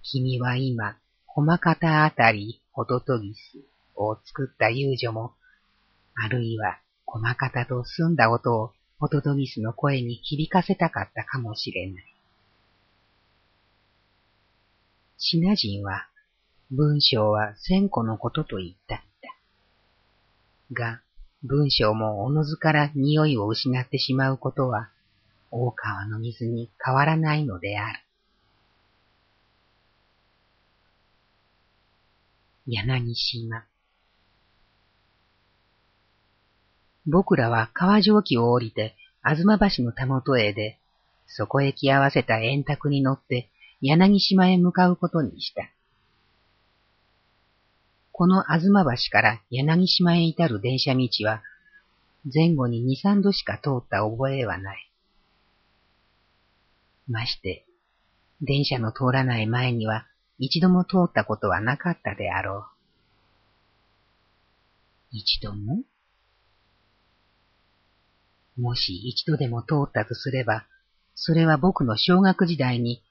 [0.01, 0.97] 君は今、
[1.34, 3.57] 駒方あたりホトトギス
[3.95, 5.34] を作った遊女も、
[6.15, 12.05] あるいは駒方と澄んだ音をホトトギスの声に響かせたかったかもしれない。
[15.17, 16.07] シナ人は、
[16.69, 20.73] 文章は千個のことと言ったった。
[20.73, 21.01] が、
[21.43, 24.89] 文章もおのずから匂いを失ってしまうことは、
[25.49, 27.99] 大川の水に変わらないのである。
[32.68, 33.66] 柳島。
[37.07, 40.78] 僕らは川上記を降りて、吾妻橋のたもとへで、
[41.26, 43.49] そこへ来合わせた円卓に乗って、
[43.82, 45.70] 柳島へ向かうことにした。
[48.12, 51.41] この東橋から柳島へ至る電車道は、
[52.32, 54.91] 前後に二三度しか通った覚えはない。
[57.07, 57.66] まして、
[58.41, 60.05] 電車の通らない前には
[60.43, 62.65] 一度も通ったことはなかったであろう。
[65.11, 65.83] 一度も？
[68.57, 70.65] もし一度でも通ったとすれば、
[71.13, 73.03] それは僕の小学時代に、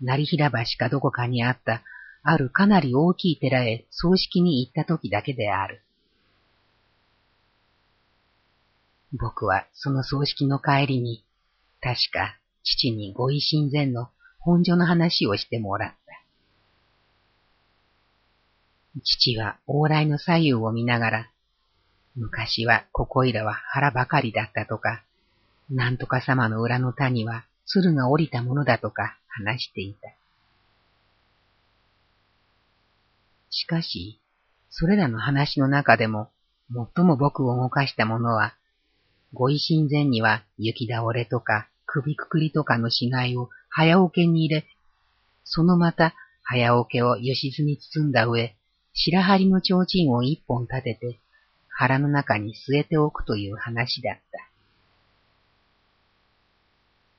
[0.00, 1.82] 成平橋かどこかにあった、
[2.22, 5.82] あるかなり大きい寺へ葬式に行った時だけである。
[9.12, 11.22] 僕はその葬式の帰りに、
[11.82, 14.08] 確か父にご維新前の
[14.40, 15.96] 本所の話をしてもらった。
[19.00, 21.30] 父は往来の左右を見ながら、
[22.16, 25.02] 昔はここいらは腹ばかりだったとか、
[25.70, 30.10] なんとか様の裏の谷は鶴が降りたものだとか話していた。
[33.50, 34.20] しかし、
[34.70, 36.30] それらの話の中でも、
[36.72, 38.54] 最も僕を動かしたものは、
[39.32, 44.66] ご維新前には雪倒れとか首くくりとかの死骸を早桶に入れ、
[45.44, 48.54] そのまた早桶を吉津に包んだ上、
[49.00, 51.20] 白張りの提灯を一本立てて、
[51.68, 54.50] 腹の中に据えておくという話だった。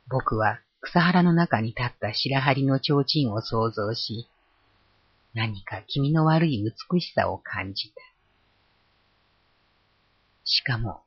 [0.10, 4.28] 僕は草原の中に立った白張りの提灯を想像し、
[5.34, 6.62] 何か気味の悪い
[6.92, 8.02] 美しさを感じた。
[10.44, 11.02] しかも、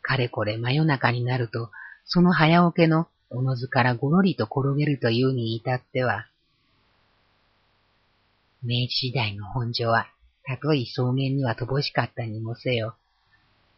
[0.00, 1.70] かれこれ真夜中になると、
[2.06, 6.29] その早桶のおのずからごろりと転げるというに至っては、
[8.62, 10.06] 明治時代の本所は、
[10.44, 12.94] たとえ草原には乏しかったにもせよ、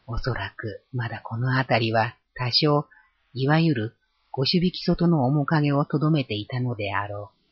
[0.06, 2.86] おそらくまだこの辺りは多少、
[3.34, 3.96] いわゆる
[4.32, 7.42] ご主引き外の面影をとどめていたのであろう。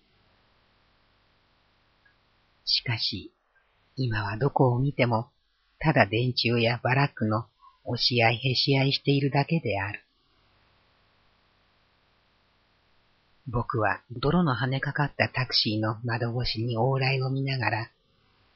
[2.64, 3.33] しかし、
[3.97, 5.28] 今はどこを見ても、
[5.78, 7.47] ただ電柱やバラックの
[7.85, 10.05] 押し合いへし合いしているだけである。
[13.53, 17.90] 僕は泥の跳ねかかったタクシーの窓越しに往来を見ながら、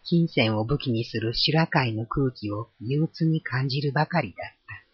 [0.04, 4.84] 金銭を武器にする白海の空気を憂鬱に感じるばかりだった。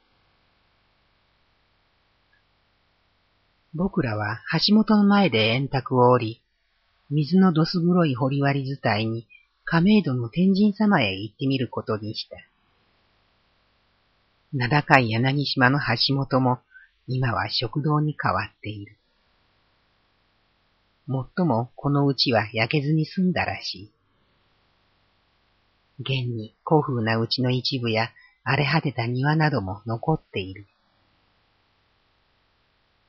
[3.74, 6.40] 僕らは橋本の前で円卓を降り、
[7.10, 9.26] 水のどす黒い堀割り伝いに
[9.64, 12.36] 亀戸の天神様へ行ってみることにした。
[14.54, 16.58] 名高い柳島の橋本も
[17.06, 18.96] 今は食堂に変わっている。
[21.10, 23.92] もっともこのうちは焼けずに済んだらしい。
[25.98, 28.10] 現に古風なうちの一部や
[28.44, 30.68] 荒れ果てた庭なども残っている。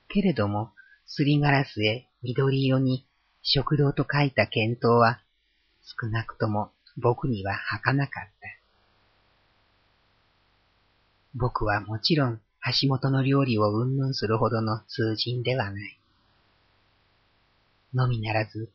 [0.08, 0.72] けれども、
[1.06, 3.06] すりガラスへ緑色に
[3.40, 5.20] 食堂と書いた検討は、
[6.00, 8.30] 少なくとも僕には儚かった。
[11.36, 12.40] 僕はもちろん
[12.80, 16.01] 橋本の料理をうんぬんするほどの通人ではない。
[17.94, 18.70] のみならず、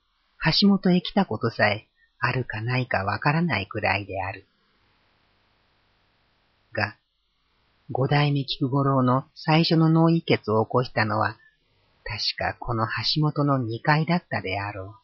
[0.61, 1.87] 橋本へ来たことさえ
[2.19, 4.45] あるかないかわからないくらいである。
[6.73, 6.95] が、
[7.91, 11.37] 五代目菊五郎の最初の脳溢血を起こしたのは、
[12.03, 14.95] 確かこの橋本の二階だったであろう。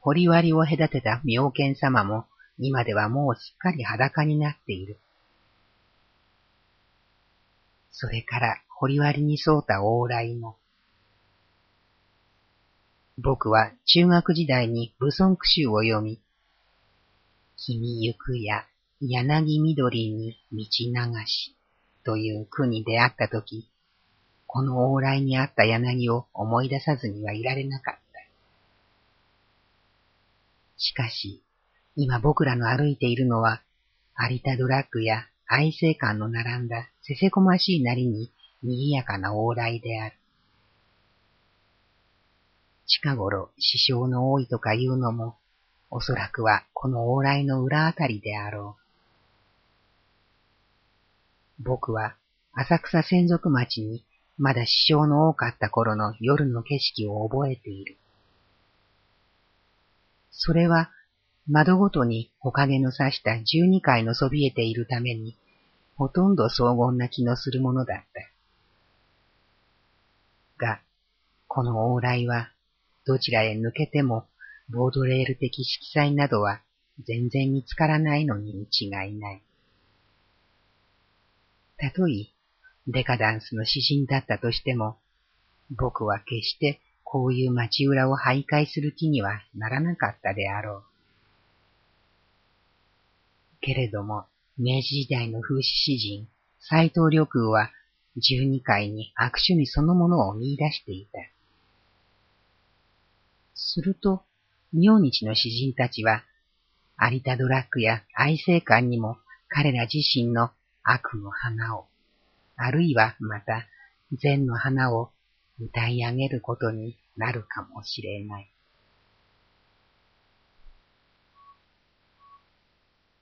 [0.00, 2.26] 堀割を隔てた妙見様も、
[2.58, 4.98] 今ではもうすっかり裸になっている。
[7.90, 10.56] それから堀割に沿うた往来も、
[13.20, 16.20] 僕は中学時代に武尊句集を読み、
[17.56, 18.64] 君行くや
[19.00, 21.56] 柳緑に道流し
[22.04, 23.68] という句に出会ったとき、
[24.46, 28.00] この往来にあった柳を思い出さずにはいられなかった。
[30.76, 31.42] しかし、
[31.96, 33.62] 今僕らの歩いているのは、
[34.30, 38.30] 有田ドラッグや愛生館の並んだせせこましいなりに
[38.62, 40.17] 賑やかな往来である。
[42.88, 45.36] 近頃支障の多いとかいうのも、
[45.90, 48.76] おそらくはこの往来の裏あたりであろ
[51.58, 51.62] う。
[51.62, 52.16] 僕は
[52.54, 54.04] 浅草専属町に
[54.38, 57.98] まだ支障の多かった頃の夜の景色を覚えている。
[60.30, 60.90] それは
[61.46, 65.36] 窓ごとに木陰の差した十二階のそびえているために、
[65.96, 67.98] ほとんど荘厳な気のするものだっ
[70.58, 70.64] た。
[70.64, 70.80] が、
[71.48, 72.50] この往来は
[73.08, 74.26] どちらへ抜けても、
[74.68, 76.60] ボードレール的色彩などは
[77.06, 79.42] 全然見つからないのに違いない。
[81.78, 82.26] たとえ、
[82.86, 84.98] デカダンスの指針だったとしても、
[85.70, 90.82] 僕は決してこういう町裏を徘徊する気にはならなかったであろう。
[93.62, 94.26] けれども、
[94.58, 96.28] 明治時代の風刺詩人、
[96.60, 97.70] 斎藤緑空は
[98.18, 101.37] 十二回に悪趣味そのものを見出していた。
[103.58, 104.22] すると、
[104.72, 106.22] 明日の詩人たちは、
[106.98, 110.50] 有田ドラッグや愛生館にも彼ら自身の
[110.82, 111.86] 悪の花を、
[112.56, 113.66] あるいはまた
[114.12, 115.10] 善の花を
[115.60, 118.52] 歌い上げることになるかもしれない。